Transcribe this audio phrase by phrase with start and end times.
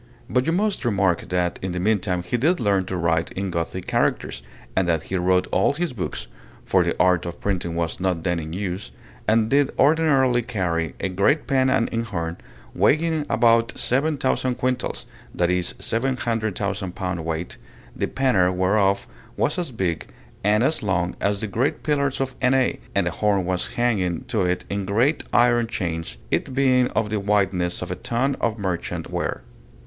[0.27, 3.51] But you must remark that in the mean time he did learn to write in
[3.51, 4.41] Gothic characters,
[4.75, 6.25] and that he wrote all his books
[6.65, 8.89] for the art of printing was not then in use
[9.27, 12.37] and did ordinarily carry a great pen and inkhorn,
[12.73, 17.57] weighing about seven thousand quintals (that is, 700,000 pound weight),
[17.95, 19.05] the penner whereof
[19.37, 20.07] was as big
[20.43, 24.43] and as long as the great pillars of Enay, and the horn was hanging to
[24.45, 29.11] it in great iron chains, it being of the wideness of a tun of merchant
[29.11, 29.43] ware.